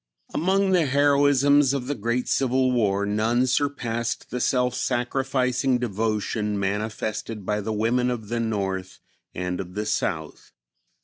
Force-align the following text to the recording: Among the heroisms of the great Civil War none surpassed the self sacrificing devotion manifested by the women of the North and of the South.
Among 0.33 0.71
the 0.71 0.87
heroisms 0.87 1.75
of 1.75 1.85
the 1.85 1.93
great 1.93 2.27
Civil 2.27 2.71
War 2.71 3.05
none 3.05 3.45
surpassed 3.45 4.31
the 4.31 4.39
self 4.39 4.73
sacrificing 4.73 5.77
devotion 5.77 6.59
manifested 6.59 7.45
by 7.45 7.61
the 7.61 7.71
women 7.71 8.09
of 8.09 8.27
the 8.27 8.39
North 8.39 8.99
and 9.35 9.59
of 9.59 9.75
the 9.75 9.85
South. 9.85 10.53